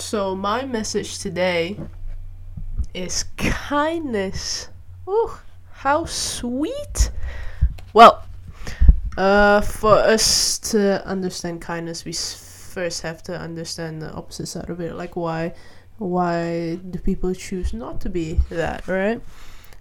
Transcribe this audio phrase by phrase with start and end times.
[0.00, 1.76] So my message today
[2.94, 4.68] is kindness.
[5.06, 5.30] Ooh,
[5.70, 7.10] how sweet.
[7.92, 8.24] Well,
[9.18, 14.80] uh, for us to understand kindness, we first have to understand the opposite side of
[14.80, 14.96] it.
[14.96, 15.52] Like why,
[15.98, 18.88] why do people choose not to be that?
[18.88, 19.20] Right?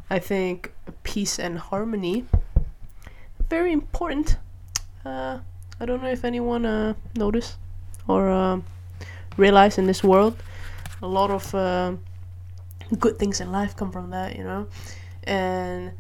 [0.09, 0.73] I think
[1.03, 2.25] peace and harmony
[3.49, 4.37] very important.
[5.03, 5.39] Uh,
[5.79, 7.57] I don't know if anyone uh noticed
[8.07, 8.63] or um
[9.39, 10.35] realize in this world
[11.01, 11.93] a lot of uh,
[12.99, 14.67] good things in life come from that, you know,
[15.23, 15.91] and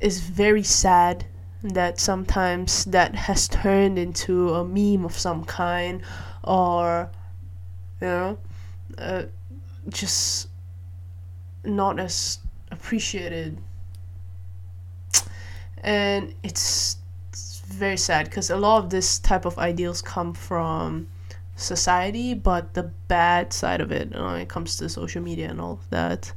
[0.00, 1.24] it's very sad
[1.62, 6.02] that sometimes that has turned into a meme of some kind
[6.44, 7.10] or
[8.00, 8.38] you know
[8.98, 9.22] uh,
[9.88, 10.48] just
[11.64, 12.38] not as
[12.70, 13.58] appreciated.
[15.82, 16.96] And it's,
[17.30, 21.06] it's very sad because a lot of this type of ideals come from
[21.56, 25.60] society but the bad side of it know, when it comes to social media and
[25.60, 26.32] all of that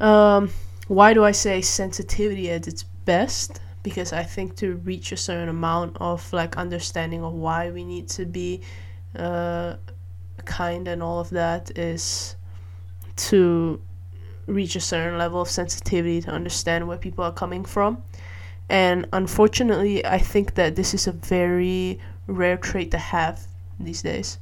[0.00, 0.50] um,
[0.88, 5.48] why do i say sensitivity at its best because I think to reach a certain
[5.48, 8.60] amount of like understanding of why we need to be
[9.14, 9.76] uh,
[10.44, 12.34] kind and all of that is
[13.28, 13.80] to
[14.48, 18.02] reach a certain level of sensitivity to understand where people are coming from.
[18.68, 23.46] And unfortunately, I think that this is a very rare trait to have
[23.78, 24.38] these days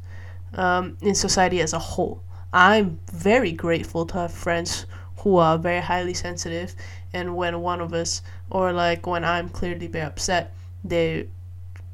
[0.54, 2.22] um, in society as a whole.
[2.52, 4.86] I'm very grateful to have friends
[5.18, 6.74] who are very highly sensitive
[7.14, 10.52] and when one of us or like when i'm clearly very upset
[10.84, 11.26] they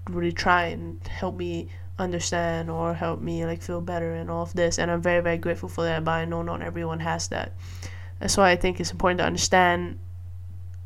[0.08, 4.52] really try and help me understand or help me like feel better and all of
[4.54, 7.52] this and i'm very very grateful for that but i know not everyone has that
[8.19, 9.97] that's why i think it's important to understand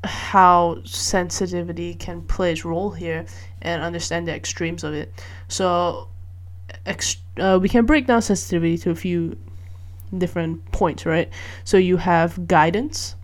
[0.04, 3.24] how sensitivity can play its role here
[3.62, 5.10] and understand the extremes of it
[5.48, 6.08] so
[7.38, 9.36] uh, we can break down sensitivity to a few
[10.16, 11.28] different points right?
[11.64, 13.16] So you have guidance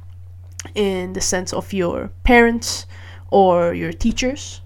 [0.75, 2.87] in the sense of your parents
[3.31, 4.61] or your teachers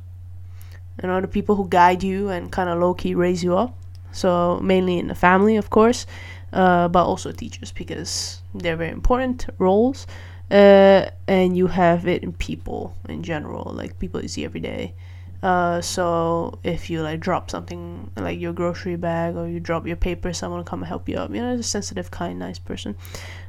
[0.98, 3.76] and the people who guide you and kind of low-key raise you up.
[4.12, 6.06] So mainly in the family of course
[6.52, 10.06] uh, but also teachers because they're very important roles.
[10.50, 14.94] Uh, and you have it in people in general like people you see every day
[15.44, 19.96] uh, so if you like drop something like your grocery bag or you drop your
[19.96, 22.96] paper someone will come and help you up you know a sensitive kind nice person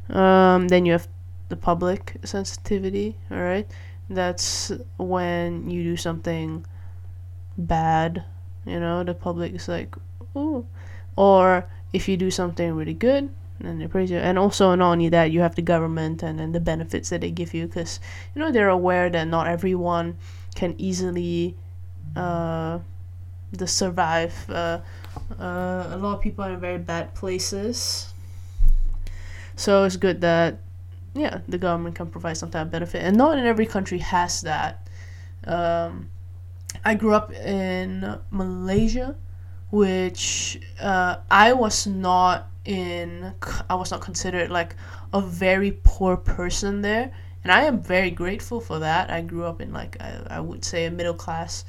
[0.10, 1.08] um, then you have
[1.50, 3.70] the public sensitivity, all right?
[4.10, 6.66] That's when you do something
[7.58, 8.24] bad,
[8.66, 9.96] you know, the public is like,
[10.36, 10.66] ooh.
[11.16, 13.30] Or if you do something really good,
[13.62, 14.18] and they praise you.
[14.18, 17.32] And also, not only that, you have the government and, and the benefits that they
[17.32, 18.02] give you because,
[18.34, 20.18] you know, they're aware that not everyone
[20.56, 21.56] can easily
[22.16, 22.80] uh,
[23.52, 24.34] the survive.
[24.50, 24.80] Uh,
[25.40, 28.14] uh, a lot of people are in very bad places.
[29.56, 30.60] So it's good that
[31.16, 34.42] yeah, the government can provide some type of benefit, and not in every country has
[34.42, 34.88] that.
[35.48, 36.10] Um,
[36.84, 39.16] I grew up in Malaysia,
[39.72, 43.34] which uh, I was not in.
[43.70, 44.76] I was not considered like
[45.14, 49.10] a very poor person there, and I am very grateful for that.
[49.10, 51.64] I grew up in like I, I would say a middle class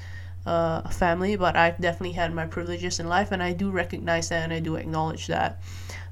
[0.46, 4.44] uh, family, but I've definitely had my privileges in life, and I do recognize that
[4.44, 5.60] and I do acknowledge that.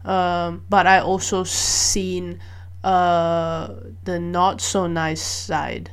[0.04, 2.40] Um, but I also seen
[2.82, 3.74] uh,
[4.04, 5.90] the not so nice side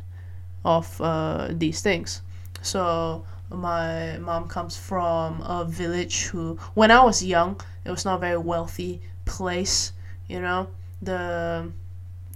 [0.66, 2.22] of uh, these things.
[2.62, 8.16] So my mom comes from a village who, when I was young, it was not
[8.16, 9.94] a very wealthy place.
[10.28, 10.68] You know,
[11.02, 11.72] the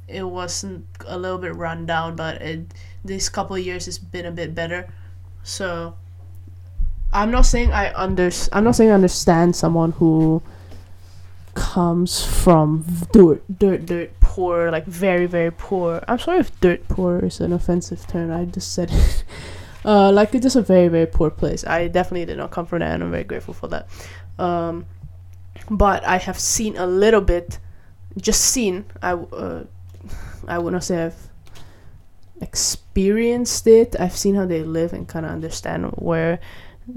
[0.08, 2.74] it wasn't a little bit run down, but it
[3.04, 4.88] this couple years it's been a bit better.
[5.46, 5.96] So
[7.14, 10.42] I'm not saying I under I'm not saying I understand someone who
[11.54, 12.84] comes from
[13.14, 16.04] dirt, dirt, dirt poor, like very, very poor.
[16.08, 18.32] I'm sorry if dirt poor is an offensive term.
[18.32, 19.24] I just said it.
[19.86, 21.64] uh, like it's just a very, very poor place.
[21.64, 23.88] I definitely did not come from that, and I'm very grateful for that.
[24.40, 24.88] Um,
[25.70, 27.60] but I have seen a little bit,
[28.18, 28.86] just seen.
[29.02, 29.64] I uh,
[30.48, 31.30] I would not say I've
[32.42, 33.96] experienced it.
[34.00, 36.40] I've seen how they live and kind of understand where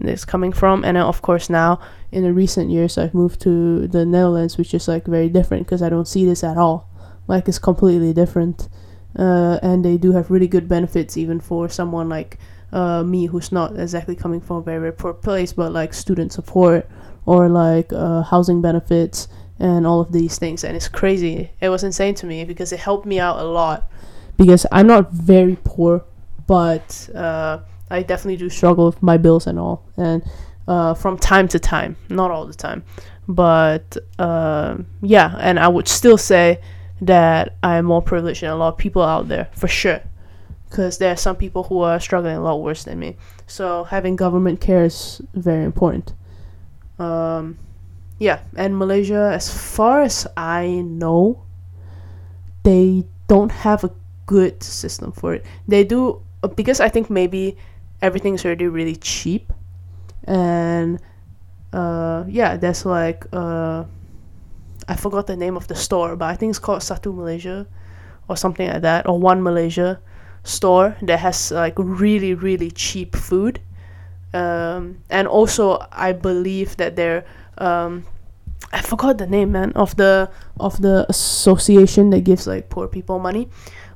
[0.00, 0.84] it's coming from.
[0.84, 1.80] And of course now
[2.10, 5.82] in the recent years i've moved to the netherlands which is like very different because
[5.82, 6.88] i don't see this at all.
[7.26, 8.68] Like it's completely different.
[9.18, 12.38] Uh, and they do have really good benefits even for someone like
[12.72, 16.32] uh, me who's not exactly coming from a very, very poor place but like student
[16.32, 16.88] support
[17.24, 20.62] or like uh, housing benefits and all of these things.
[20.62, 21.50] And it's crazy.
[21.60, 23.90] It was insane to me because it helped me out a lot
[24.38, 26.02] because i'm not very poor
[26.48, 29.84] but uh, I definitely do struggle with my bills and all.
[29.96, 30.22] And
[30.66, 32.84] uh, from time to time, not all the time,
[33.28, 36.60] but uh, yeah, and I would still say
[37.00, 40.00] that I am more privileged than a lot of people out there for sure,
[40.68, 43.16] because there are some people who are struggling a lot worse than me.
[43.46, 46.14] So having government care is very important.
[46.98, 47.58] Um,
[48.18, 51.44] yeah, and Malaysia, as far as I know,
[52.64, 53.92] they don't have a
[54.28, 55.44] good system for it.
[55.66, 56.20] They do
[56.54, 57.56] because I think maybe
[58.04, 59.50] everything's already really cheap,
[60.28, 61.00] and
[61.72, 63.88] uh, yeah, there's like uh,
[64.86, 67.66] I forgot the name of the store, but I think it's called Satu Malaysia,
[68.28, 69.98] or something like that, or One Malaysia
[70.44, 73.58] store that has like really really cheap food,
[74.36, 77.24] um, and also I believe that they're
[77.56, 78.04] um,
[78.72, 80.28] I forgot the name man of the
[80.60, 83.48] of the association that gives like poor people money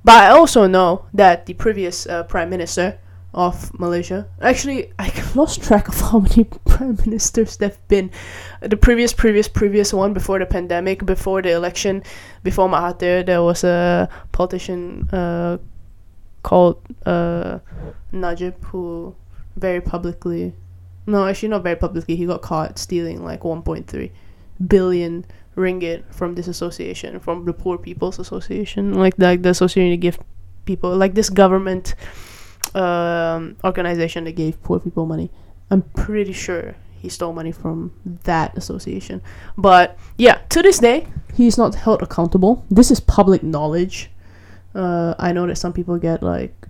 [0.04, 2.98] but I also know that the previous uh, prime minister
[3.34, 8.10] of Malaysia, actually, I lost track of how many prime ministers there've been.
[8.60, 12.02] The previous, previous, previous one before the pandemic, before the election,
[12.42, 15.58] before Mahathir, there was a politician uh,
[16.42, 17.60] called uh,
[18.10, 19.14] Najib who
[19.56, 20.52] very publicly,
[21.06, 24.10] no, actually not very publicly, he got caught stealing like 1.3
[24.66, 25.24] billion
[25.56, 30.18] ringgit from this association, from the Poor People's Association, like the, the association to give
[30.64, 31.94] people, like this government
[32.74, 35.30] um, organization that gave poor people money.
[35.70, 37.92] I'm pretty sure he stole money from
[38.24, 39.22] that association.
[39.58, 42.64] But yeah, to this day, he's not held accountable.
[42.70, 44.10] This is public knowledge.
[44.74, 46.68] Uh, I know that some people get like,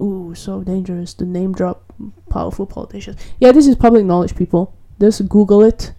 [0.00, 1.92] ooh, so dangerous to name drop
[2.28, 3.16] powerful politicians.
[3.38, 4.74] Yeah, this is public knowledge, people.
[5.00, 5.92] Just Google it.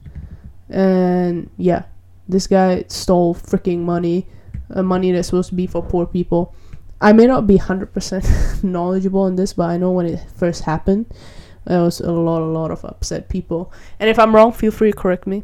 [0.70, 1.84] And yeah,
[2.28, 4.28] this guy stole freaking money,
[4.74, 6.54] uh, money that's supposed to be for poor people.
[7.02, 11.06] I may not be 100% knowledgeable on this, but I know when it first happened,
[11.66, 13.72] there was a lot, a lot of upset people.
[14.00, 15.44] And if I'm wrong, feel free to correct me.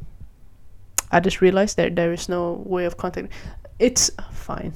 [1.11, 3.31] I just realized that there is no way of contacting.
[3.79, 4.73] It's fine.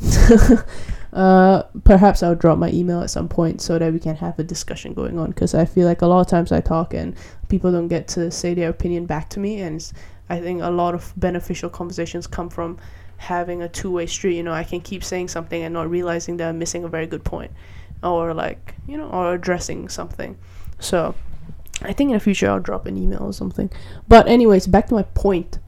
[1.13, 4.43] uh, perhaps I'll drop my email at some point so that we can have a
[4.43, 5.29] discussion going on.
[5.29, 7.15] Because I feel like a lot of times I talk and
[7.47, 9.91] people don't get to say their opinion back to me, and
[10.29, 12.77] I think a lot of beneficial conversations come from
[13.17, 14.35] having a two-way street.
[14.35, 17.07] You know i can keep saying something and not realizing that i'm missing a very
[17.07, 17.51] good point
[18.03, 20.37] or like you know or addressing something.
[20.79, 21.15] So
[21.81, 23.69] i think in the future i'll drop an email or something.
[24.07, 25.59] But anyways back to my point.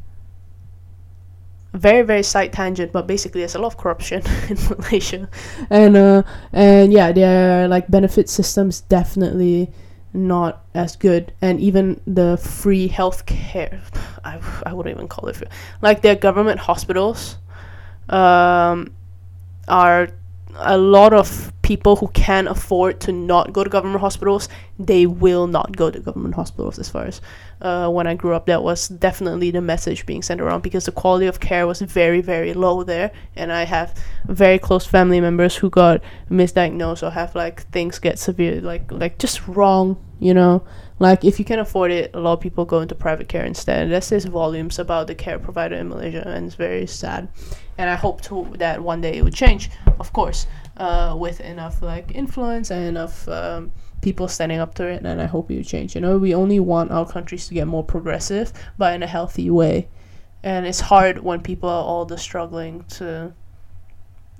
[1.73, 5.29] Very very side tangent but basically there's a lot of corruption in malaysia.
[5.69, 9.71] And uh and yeah their like benefit systems definitely
[10.17, 13.81] not as good and even the free health care
[14.23, 15.47] I, I wouldn't even call it free.
[15.81, 17.37] like their government hospitals
[18.09, 18.93] um,
[19.67, 20.09] are
[20.59, 24.47] a lot of people who can afford to not go to government hospitals
[24.79, 27.19] they will not go to government hospitals as far as
[27.61, 28.45] uh, when i grew up.
[28.45, 32.21] That was definitely the message being sent around because the quality of care was very
[32.21, 33.11] very low there.
[33.35, 33.95] And i have
[34.25, 39.17] very close family members who got misdiagnosed or have like things get severe like like
[39.17, 40.63] just wrong you know?
[40.99, 43.91] Like if you can afford it a lot of people go into private care instead.
[43.91, 47.29] That says volumes about the care provider in malaysia and it's very sad
[47.77, 49.69] and i hope to that one day it would change
[49.99, 50.47] of course
[50.77, 53.71] uh, with enough like influence and enough um,
[54.01, 56.59] people standing up to it and i hope it would change you know we only
[56.59, 59.87] want our countries to get more progressive but in a healthy way
[60.43, 63.33] and it's hard when people are all the struggling to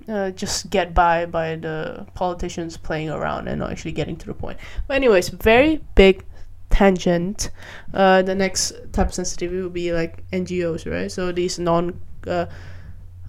[0.07, 4.33] uh, just get by by the politicians playing around and not actually getting to the
[4.33, 4.57] point.
[4.87, 6.23] But anyways, very big
[6.69, 7.51] tangent.
[7.93, 11.11] Uh, the next type of sensitivity would be like NGOs, right?
[11.11, 12.45] So these non uh,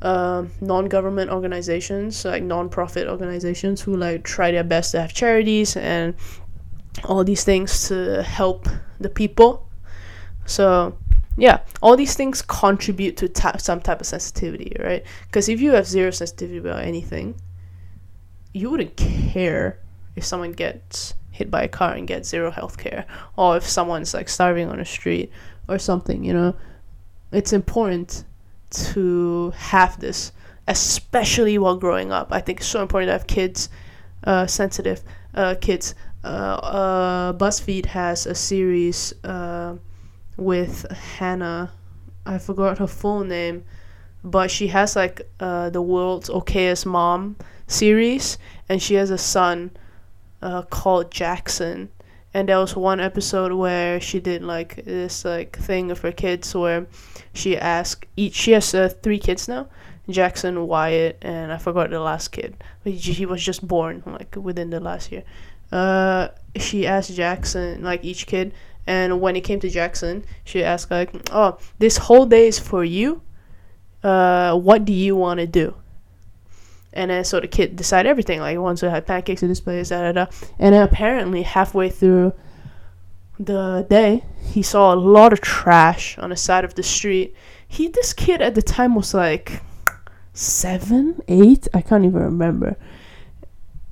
[0.03, 6.15] uh, non-government organizations, like non-profit organizations, who like try their best to have charities and
[7.05, 8.69] all these things to help
[9.01, 9.69] the people.
[10.47, 10.97] So
[11.37, 15.05] yeah, all these things contribute to ta- some type of sensitivity, right?
[15.27, 17.41] Because if you have zero sensitivity about anything,
[18.53, 19.79] you wouldn't care
[20.17, 24.15] if someone gets hit by a car and gets zero health care, or if someone's
[24.15, 25.31] like starving on the street
[25.69, 26.57] or something, you know?
[27.31, 28.25] It's important
[28.71, 30.33] to have this,
[30.67, 32.29] especially while growing up.
[32.31, 33.69] I think it's so important to have kids,
[34.25, 35.03] uh, sensitive
[35.35, 35.95] uh, kids.
[36.25, 39.13] Uh, uh, BuzzFeed has a series.
[39.25, 39.77] Uh,
[40.39, 41.73] with Hannah.
[42.25, 43.65] I forgot her full name,
[44.23, 49.73] but she has like the world's okayest mom series, and she has a son
[50.71, 51.91] called Jackson.
[52.35, 56.55] And there was one episode where she did like this like thing of her kids
[56.55, 56.87] where
[57.33, 58.35] she asked each.
[58.35, 59.69] She has uh, three kids now.
[60.09, 62.57] Jackson, Wyatt, and I forgot the last kid.
[62.85, 65.25] He, he was just born like within the last year.
[65.71, 68.55] Uh, she asked Jackson like each kid
[68.87, 72.85] And when it came to Jackson, she asked like, "Oh, this whole day is for
[72.85, 73.21] you.
[74.03, 75.75] Uh, what do you want to do?"
[76.93, 78.41] And then so the kid decided everything.
[78.41, 80.27] Like he wants to have pancakes at this place, da da da.
[80.59, 82.33] And then apparently halfway through
[83.39, 87.35] the day, he saw a lot of trash on the side of the street.
[87.67, 89.63] He this kid at the time was like
[90.33, 92.77] seven, eight, I can't even remember.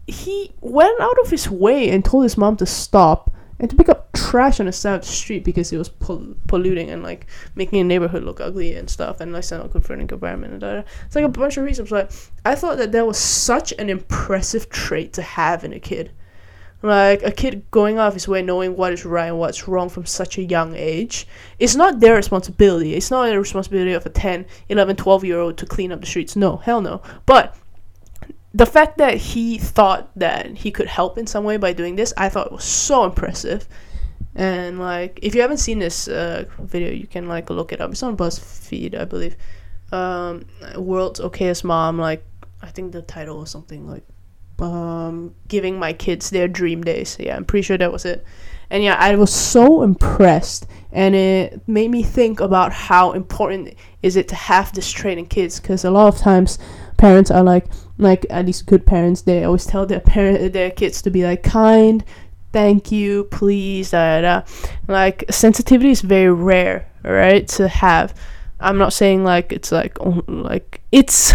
[0.07, 3.89] He went out of his way and told his mom to stop and to pick
[3.89, 7.85] up trash on a side street because it was pol- polluting and like making a
[7.85, 11.15] neighborhood look ugly and stuff and like not good for the environment and da, it's
[11.15, 12.11] like a bunch of reasons like
[12.45, 16.11] i thought that that was such an impressive trait to have in a kid.
[16.83, 20.05] Like a kid going off his way knowing what is right and what's wrong from
[20.05, 21.27] such a young age
[21.59, 22.95] it's not their responsibility.
[22.95, 26.07] It's not the responsibility of a 10 11 12 year old to clean up the
[26.07, 26.37] streets.
[26.37, 27.03] No hell no.
[27.25, 27.57] But
[28.57, 32.15] the fact that he thought that he could help in some way by doing this,
[32.17, 33.69] I thought was so impressive.
[34.35, 37.91] And like, if you haven't seen this uh, video, you can like look it up.
[37.91, 39.37] It's on BuzzFeed, I believe.
[39.93, 40.47] Um,
[40.77, 41.99] World's Okayest Mom.
[41.99, 42.25] Like,
[42.63, 44.05] I think the title was something like
[44.59, 48.25] um, "Giving My Kids Their Dream Days." Yeah, I'm pretty sure that was it.
[48.71, 54.17] And yeah, I was so impressed, and it made me think about how important is
[54.17, 55.61] it to have this training kids.
[55.61, 56.59] Because a lot of times,
[56.97, 57.67] parents are like
[57.99, 61.43] like at least good parents they always tell their parent their kids to be like
[61.43, 62.05] kind
[62.53, 64.47] thank you please da, da, da.
[64.89, 68.15] like sensitivity is very rare right to have.
[68.61, 71.33] I'm not saying like it's like like it's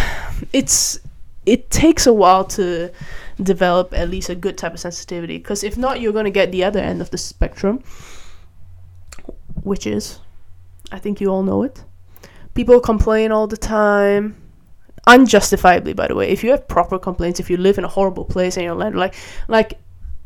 [0.53, 0.99] it's
[1.45, 2.91] it takes a while to
[3.41, 6.51] develop at least a good type of sensitivity because if not you're going to get
[6.51, 7.81] the other end of the spectrum
[9.63, 10.19] which is
[10.91, 11.83] i think you all know it.
[12.53, 14.40] People complain all the time
[15.07, 16.29] unjustifiably by the way.
[16.29, 19.15] If you have proper complaints if you live in a horrible place and you're like
[19.47, 19.79] like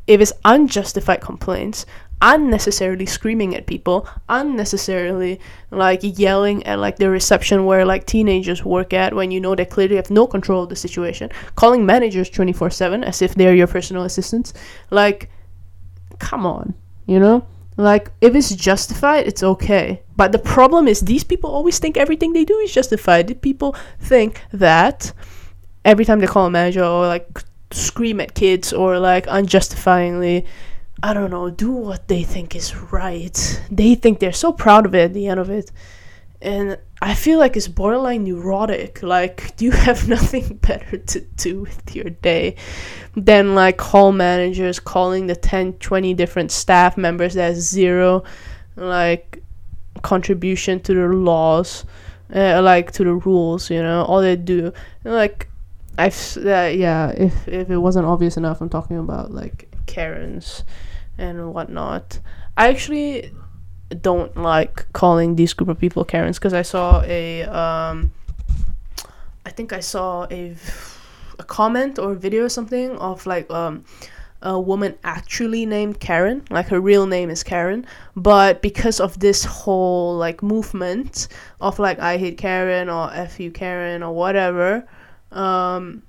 [0.07, 1.85] if it's unjustified complaints
[2.21, 5.39] unnecessarily screaming at people unnecessarily
[5.69, 9.65] like yelling at like the reception where like teenagers work at when you know they
[9.65, 14.03] clearly have no control of the situation calling managers 24/7 as if they're your personal
[14.03, 14.53] assistants
[14.91, 15.29] like
[16.17, 16.73] come on
[17.05, 17.45] you know
[17.77, 20.01] like, if it's justified, it's okay.
[20.15, 23.41] But the problem is, these people always think everything they do is justified.
[23.41, 25.11] People think that
[25.83, 30.45] every time they call a manager or like scream at kids or like unjustifiably,
[31.03, 33.61] I don't know, do what they think is right.
[33.69, 35.71] They think they're so proud of it at the end of it.
[36.41, 39.03] And I feel like it's borderline neurotic.
[39.03, 42.55] Like, do you have nothing better to do with your day
[43.15, 48.23] than like call managers, calling the 10, 20 different staff members that zero
[48.75, 49.41] like
[50.01, 51.85] contribution to the laws,
[52.33, 54.73] uh, like to the rules, you know, all they do.
[55.03, 55.49] Like,
[55.97, 60.63] I've, uh, yeah, if, if it wasn't obvious enough, I'm talking about like Karens
[61.17, 62.19] and whatnot.
[62.57, 63.31] I actually
[64.01, 68.11] don't like calling these group of people Karens because I saw a um,
[69.45, 70.55] I think I saw a
[71.39, 73.83] a comment or a video or something of like um
[74.41, 77.85] a woman actually named Karen, like her real name is Karen,
[78.15, 81.29] but because of this whole like movement
[81.61, 84.87] of like I hate Karen or F you Karen or whatever,
[85.31, 86.03] um,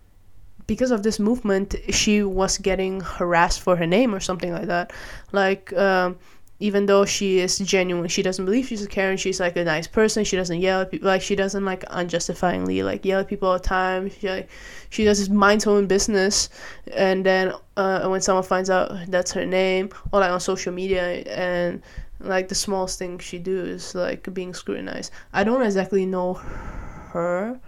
[0.67, 4.93] because of this movement, she was getting harassed for her name or something like that.
[5.33, 6.19] Like, um,
[6.59, 9.87] even though she is genuine she doesn't believe she's a karen she's like a nice
[9.87, 13.49] person she doesn't yell at people like she doesn't like unjustifiably like yell at people
[13.49, 14.49] all the time she like
[14.91, 16.49] she does just mind her own business
[16.95, 21.23] and then uh, when someone finds out that's her name or like on social media
[21.25, 21.83] and
[22.21, 25.13] like the smallest thing she do is like being scrutinized.
[25.35, 27.61] I don't exactly know her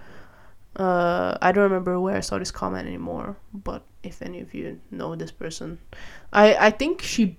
[0.76, 4.80] uh, I don't remember where I saw this comment anymore, but if any of you
[4.92, 5.78] know this person,
[6.32, 7.36] I I think she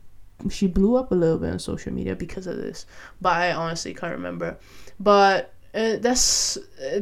[0.50, 2.86] she blew up a little bit on social media because of this,
[3.22, 4.58] but I honestly can't remember.
[5.00, 7.00] But uh, that's uh,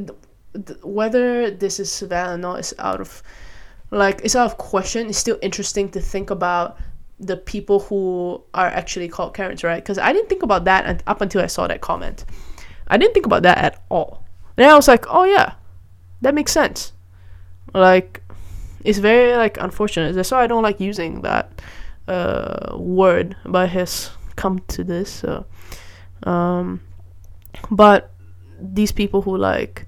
[0.54, 3.22] th- whether this is valid or not is out of
[3.92, 5.08] like it's out of question.
[5.08, 6.78] It's still interesting to think about
[7.20, 9.84] the people who are actually called Karens, right?
[9.84, 12.26] Because I didn't think about that up until I saw that comment.
[12.88, 14.24] I didn't think about that at all.
[14.56, 15.54] Then I was like, oh yeah,
[16.22, 16.94] that makes sense.
[17.74, 18.24] Like,
[18.84, 20.16] it's very like unfortunate.
[20.16, 21.62] That's why I don't like using that
[22.08, 25.46] uh, word but has come to this so
[26.24, 26.82] um,
[27.72, 28.12] but
[28.60, 29.88] these people who like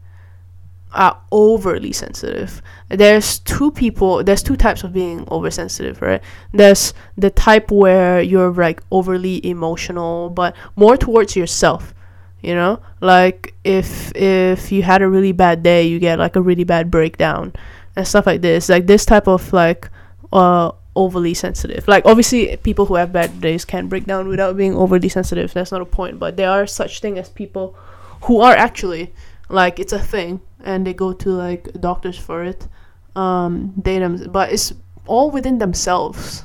[0.91, 6.21] are overly sensitive there's two people there's two types of being oversensitive right?
[6.51, 11.93] There's the type where you're like overly emotional but more towards yourself
[12.41, 12.81] you know?
[13.01, 16.89] Like if if you had a really bad day you get like a really bad
[16.89, 17.53] breakdown
[17.95, 18.69] and stuff like this.
[18.69, 19.89] Like this type of like
[20.31, 21.87] uh overly sensitive.
[21.87, 25.53] Like obviously people who have bad days can break down without being overly sensitive.
[25.53, 26.19] That's not a point.
[26.19, 27.75] But there are such thing as people
[28.23, 29.13] who are actually
[29.47, 32.67] like it's a thing and they go to like doctors for it.
[33.15, 34.73] Um, they them, but it's
[35.07, 36.43] all within themselves,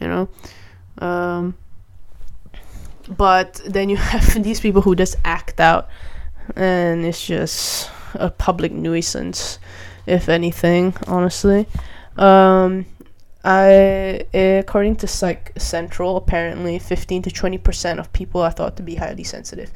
[0.00, 0.28] you know.
[0.98, 1.56] Um,
[3.16, 5.88] but then you have these people who just act out,
[6.54, 9.58] and it's just a public nuisance,
[10.06, 11.66] if anything, honestly.
[12.16, 12.86] Um,
[13.46, 18.82] I, according to Psych Central, apparently 15 to 20 percent of people are thought to
[18.82, 19.70] be highly sensitive.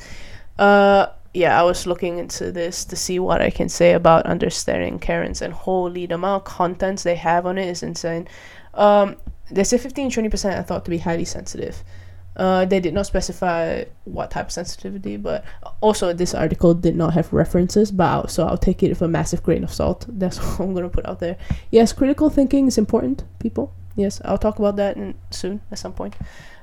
[0.59, 4.99] Uh, yeah, I was looking into this to see what I can say about understanding
[4.99, 8.27] Karens, and holy, the amount of contents they have on it is insane.
[8.75, 9.17] Um,
[9.53, 11.85] they say 15 to 20 percent are thought to be highly sensitive.
[12.41, 15.45] Uh, they did not specify what type of sensitivity, but
[15.83, 19.09] also this article did not have references, but I'll, so I'll take it with a
[19.09, 20.07] massive grain of salt.
[20.09, 21.37] That's what I'm gonna put out there.
[21.71, 23.75] Yes, critical thinking is important, people.
[23.95, 26.17] Yes, I'll talk about that in, soon at some point.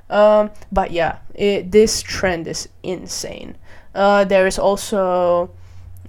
[0.09, 3.55] Um, but yeah, it, this trend is insane.
[3.93, 5.51] Uh, there is also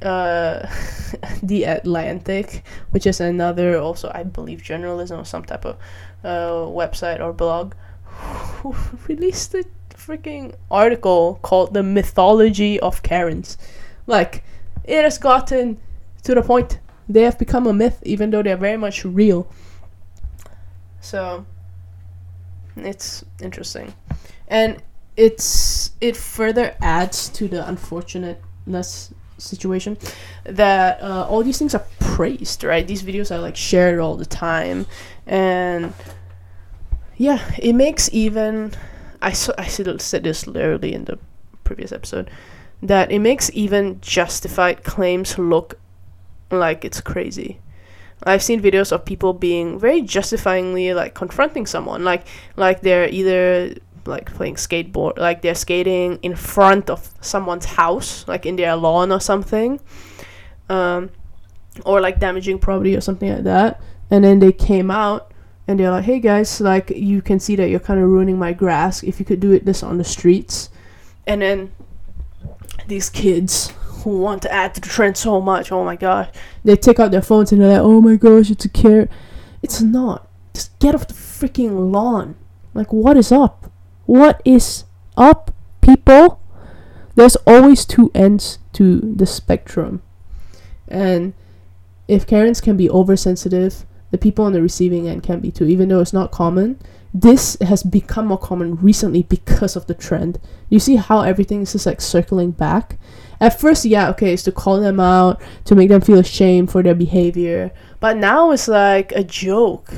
[0.01, 0.67] uh,
[1.43, 5.77] the Atlantic, which is another also I believe journalism or some type of
[6.25, 7.75] uh, website or blog
[9.09, 13.59] released a freaking article called The Mythology of Karens.
[14.07, 14.45] Like,
[14.85, 15.79] it has gotten
[16.23, 19.51] to the point they have become a myth, even though they're very much real.
[21.01, 21.47] So,
[22.77, 23.95] it's interesting.
[24.47, 24.83] And
[25.19, 29.99] it's it further adds to the unfortunateness situation
[30.45, 34.27] that uh, all these things are praised right these videos are like shared all the
[34.27, 34.87] time
[35.27, 35.93] and
[37.19, 38.73] yeah, it makes even
[39.21, 41.19] I so I said this literally in the
[41.65, 42.31] previous episode
[42.81, 45.79] that it makes even justified claims look
[46.51, 47.61] like it's crazy.
[48.23, 53.75] I've seen videos of people being very justifyingly like confronting someone, like like they're either
[54.07, 59.11] like playing skateboard, like they're skating in front of someone's house, like in their lawn
[59.11, 59.81] or something,
[60.69, 61.11] um,
[61.85, 65.33] or like damaging property or something like that, and then they came out
[65.69, 68.55] and they're like, "Hey guys, like you can see that you're kind of ruining my
[68.55, 69.03] grass.
[69.03, 70.71] If you could do it this on the streets,"
[71.27, 71.71] and then
[72.87, 73.71] these kids
[74.03, 76.31] who want to add to the trend so much, oh my gosh,
[76.65, 79.09] they take out their phones and they're like, "Oh my gosh, it's a care."
[79.63, 80.27] It's not.
[80.55, 82.37] Just get off the freaking lawn.
[82.75, 83.71] Like, what is up?
[84.07, 84.85] What is
[85.17, 85.53] up,
[85.83, 86.41] people?
[87.15, 90.01] There's always two ends to the spectrum,
[90.87, 91.35] and
[92.07, 95.89] if Karens can be oversensitive the people on the receiving end can be too, even
[95.89, 96.79] though it's not common.
[97.13, 100.39] This has become more common recently because of the trend.
[100.69, 102.99] You see how everything is just like circling back.
[103.41, 106.83] At first, yeah, okay, it's to call them out, to make them feel ashamed for
[106.83, 107.71] their behavior.
[108.01, 109.93] But now it's like a joke.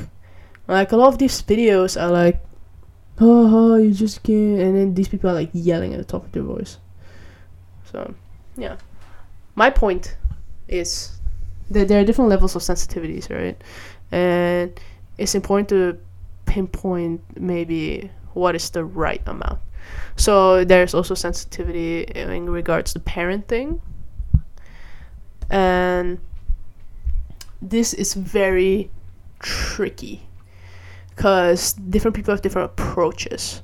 [0.67, 2.41] Like a lot of these videos are like,
[3.19, 4.59] oh, oh you just can't.
[4.59, 6.77] And then these people are like yelling at the top of their voice.
[7.91, 8.13] So,
[8.55, 8.77] yeah.
[9.55, 10.15] My point
[10.67, 11.19] is
[11.69, 13.61] that there are different levels of sensitivities, right?
[14.11, 14.79] And
[15.17, 15.97] it's important to
[16.45, 19.59] pinpoint maybe what is the right amount.
[20.15, 23.79] So there's also sensitivity in regards to parenting,
[25.49, 26.19] and
[27.61, 28.89] this is very
[29.39, 30.21] tricky
[31.15, 33.61] because different people have different approaches.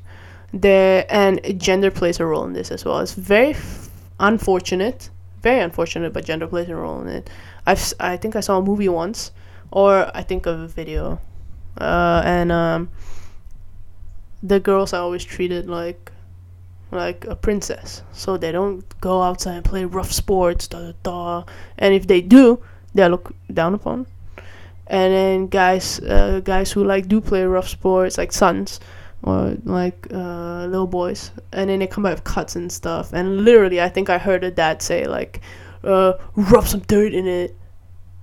[0.54, 3.00] There and gender plays a role in this as well.
[3.00, 5.10] It's very f- unfortunate,
[5.42, 7.30] very unfortunate, but gender plays a role in it.
[7.66, 9.32] I've I think I saw a movie once
[9.72, 11.20] or I think of a video,
[11.80, 12.90] uh, and um,
[14.42, 16.12] the girls are always treated like
[16.92, 21.44] like a princess, so they don't go outside and play rough sports, da da da.
[21.78, 24.08] And if they do, they're looked down upon.
[24.88, 28.80] And then guys, uh, guys who like do play rough sports, like sons
[29.22, 33.12] or like uh, little boys, and then they come out with cuts and stuff.
[33.12, 35.42] And literally, I think I heard a dad say like,
[35.84, 37.57] uh, "Rub some dirt in it."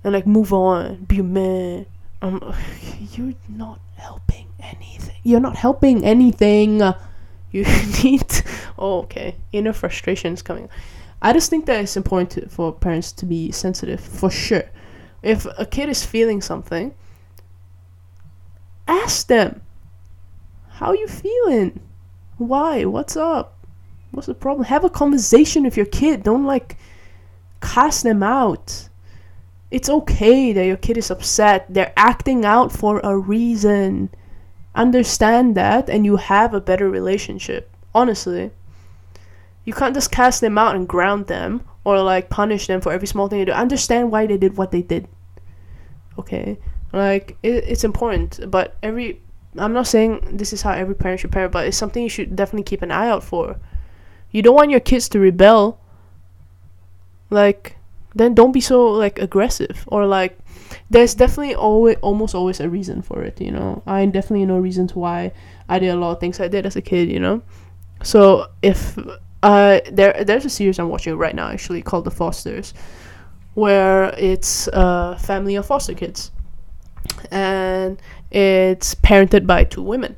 [0.04, 1.86] And like move on, be a man.
[2.22, 2.54] Um,
[3.12, 5.16] you're not helping anything.
[5.22, 6.82] You're not helping anything.
[7.54, 7.64] You
[8.02, 8.26] need.
[8.76, 9.36] oh, okay.
[9.52, 10.68] Inner frustration is coming.
[11.22, 14.64] I just think that it's important to, for parents to be sensitive for sure.
[15.22, 16.92] If a kid is feeling something,
[18.88, 19.62] ask them,
[20.68, 21.78] "How you feeling?
[22.38, 22.84] Why?
[22.86, 23.56] What's up?
[24.10, 26.24] What's the problem?" Have a conversation with your kid.
[26.24, 26.76] Don't like
[27.60, 28.88] cast them out
[29.74, 31.66] it's okay that your kid is upset.
[31.68, 34.08] They're acting out for a reason.
[34.76, 37.68] Understand that, and you have a better relationship.
[37.92, 38.52] Honestly.
[39.64, 43.08] You can't just cast them out and ground them or like punish them for every
[43.08, 43.52] small thing they do.
[43.52, 45.08] Understand why they did what they did.
[46.20, 46.56] Okay?
[46.92, 49.20] Like, it, it's important, but every
[49.58, 52.36] I'm not saying this is how every parent should parent, but it's something you should
[52.36, 53.58] definitely keep an eye out for.
[54.30, 55.80] You don't want your kids to rebel.
[57.28, 57.76] Like,
[58.14, 60.38] then don't be so like aggressive or like.
[60.90, 63.40] There's definitely always almost always a reason for it.
[63.40, 65.32] You know, I definitely know reasons why
[65.68, 67.10] I did a lot of things I did as a kid.
[67.10, 67.42] You know,
[68.02, 68.98] so if
[69.42, 72.74] uh there there's a series I'm watching right now actually called The Fosters,
[73.54, 76.30] where it's a family of foster kids,
[77.30, 78.00] and
[78.30, 80.16] it's parented by two women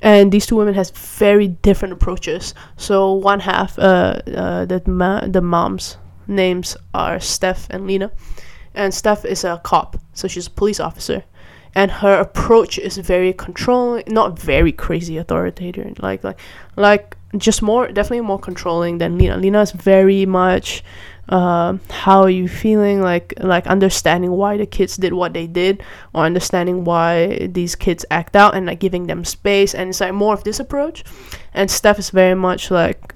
[0.00, 5.26] and these two women has very different approaches so one half uh, uh the, ma-
[5.26, 5.96] the moms
[6.28, 8.12] names are stef and lena.
[8.74, 11.24] And stef is a cop so she's a police officer.
[11.74, 16.38] And her approach is very controlling not very crazy authoritarian like like
[16.76, 19.36] like just more definitely more controlling than lena.
[19.36, 20.82] Lena is very much
[21.28, 23.02] uh, how are you feeling?
[23.02, 25.82] Like like understanding why the kids did what they did
[26.14, 29.74] or understanding why these kids act out and like giving them space.
[29.74, 31.04] And it's like more of this approach.
[31.52, 33.14] And steph is very much like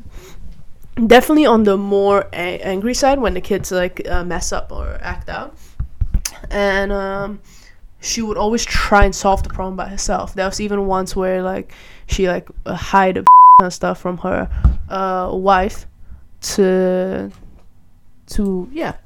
[0.94, 4.98] definitely on the more a- angry side when the kids like uh, mess up or
[5.00, 5.56] act out.
[6.50, 7.40] And um
[8.00, 10.34] she would always try and solve the problem by herself.
[10.34, 11.72] There was even once where like
[12.06, 13.24] she like uh, hide
[13.62, 14.48] a stuff from her
[14.88, 15.86] uh wife
[16.40, 17.30] to
[18.26, 18.96] to yeah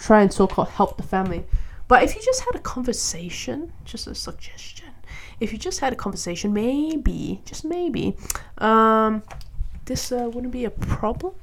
[0.00, 1.44] try and so-called help the family.
[1.88, 4.88] But if you just had a conversation just a suggestion
[5.40, 8.16] if you just had a conversation maybe just maybe
[8.58, 9.22] um
[9.86, 11.34] this uh, wouldn't be a problem?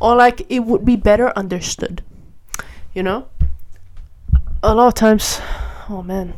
[0.00, 2.02] Or like it would be better understood
[2.94, 3.26] you know?
[4.62, 5.40] A lot of times
[5.88, 6.34] oh man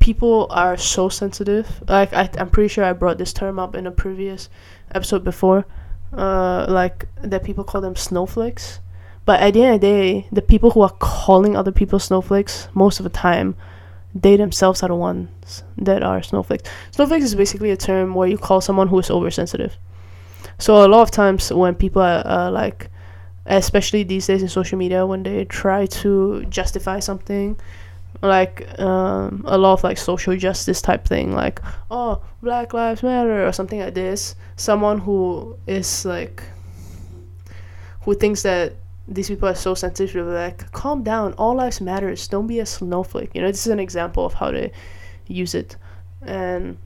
[0.00, 1.82] people are so sensitive.
[1.88, 4.48] Like I, i'm pretty sure i brought this term up in a previous
[4.94, 5.66] episode before
[6.12, 8.80] uh, like that people call them snowflakes.
[9.24, 12.68] But at the end of the day, the people who are calling other people snowflakes
[12.74, 13.54] most of the time,
[14.14, 16.68] they themselves are the ones that are snowflakes.
[16.90, 19.76] Snowflakes is basically a term where you call someone who is oversensitive.
[20.58, 22.90] So a lot of times when people are uh, like,
[23.46, 27.56] especially these days in social media, when they try to justify something,
[28.22, 33.46] like um, a lot of like social justice type thing like oh black lives matter
[33.46, 36.42] or something like this someone who is like
[38.02, 38.74] who thinks that
[39.10, 43.30] these people are so sensitive like calm down all lives matters don't be a snowflake
[43.34, 44.70] you know this is an example of how to
[45.30, 45.76] use it.
[46.22, 46.76] And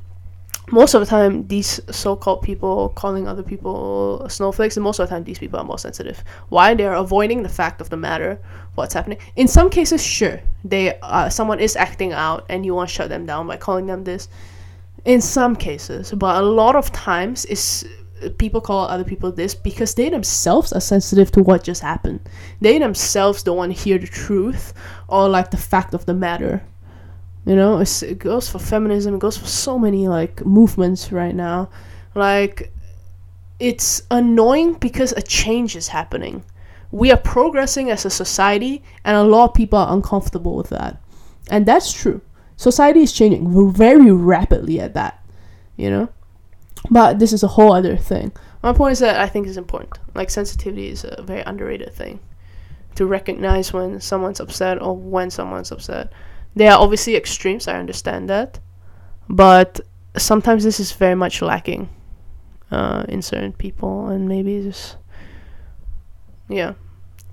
[0.71, 5.15] most of the time these so-called people calling other people snowflakes and most of the
[5.15, 6.23] time these people are more sensitive.
[6.49, 6.75] Why?
[6.75, 8.39] They're avoiding the fact of the matter
[8.75, 9.19] what's happening.
[9.37, 13.09] In some cases sure they uh, someone is acting out and you want to shut
[13.09, 14.29] them down by calling them this.
[15.05, 17.87] In some cases but a lot of times is
[18.39, 22.21] people call other people this because they themselves are sensitive to what just happened.
[22.61, 24.73] They themselves don't want to hear the truth
[25.09, 26.63] or like the fact of the matter.
[27.47, 31.69] You know it goes for feminism it goes for so many like movements right now.
[32.15, 32.73] Like
[33.59, 36.45] it's annoying because a change is happening.
[36.91, 41.01] We are progressing as a society and a lot of people are uncomfortable with that.
[41.51, 42.23] And that's true.
[42.57, 45.25] Society is changing very rapidly at that
[45.77, 46.09] you know
[46.91, 49.99] but this is a whole other thing my point is that i think is important
[50.15, 52.21] like sensitivity is a very underrated thing
[52.95, 56.13] to recognize when someone's upset or when someone's upset
[56.55, 58.61] there are obviously extremes, I understand that.
[59.29, 59.81] But
[60.17, 61.89] sometimes this is very much lacking
[62.71, 64.97] uh, in certain people, and maybe just.
[66.49, 66.75] Yeah.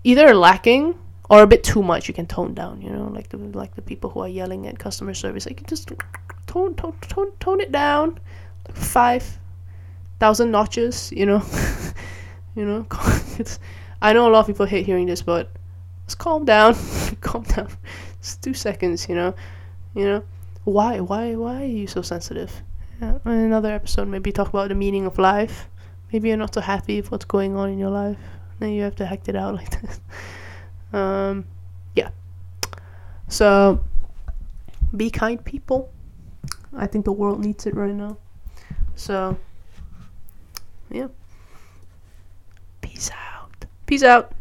[0.03, 0.97] Either lacking
[1.29, 3.81] or a bit too much you can tone down you know like the like the
[3.81, 5.89] people who are yelling at customer service like just
[6.47, 8.19] tone tone tone, tone it down
[8.67, 9.39] like five
[10.21, 11.41] thousand notches you know
[12.55, 12.85] you know
[14.01, 15.49] i know a lot of people hate hearing this but
[16.03, 16.75] let's calm down
[17.21, 17.67] calm down
[18.21, 19.33] it's two seconds, you know.
[19.95, 20.23] You know,
[20.63, 22.61] why, why, why are you so sensitive?
[23.01, 25.67] Yeah, in another episode, maybe talk about the meaning of life.
[26.13, 28.19] Maybe you're not so happy with what's going on in your life.
[28.59, 29.99] Then you have to act it out like that.
[30.97, 31.45] Um,
[31.95, 32.09] yeah.
[33.27, 33.83] So,
[34.95, 35.91] be kind, people.
[36.73, 38.17] I think the world needs it right now.
[38.95, 39.37] So,
[40.91, 41.07] yeah.
[42.81, 43.65] Peace out.
[43.85, 44.33] Peace out.